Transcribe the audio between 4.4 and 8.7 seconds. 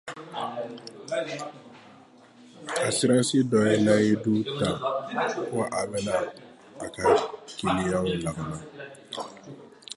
ta ko a bɛna a ka kiliyanw lakana.